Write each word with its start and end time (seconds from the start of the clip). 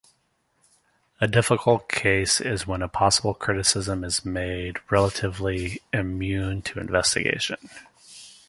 A 1.19 1.27
difficult 1.27 1.87
case 1.87 2.41
is 2.41 2.65
when 2.65 2.81
a 2.81 2.87
possible 2.87 3.35
criticism 3.35 4.03
is 4.03 4.25
made 4.25 4.79
relatively 4.89 5.79
immune 5.93 6.63
to 6.63 6.79
investigation. 6.79 7.59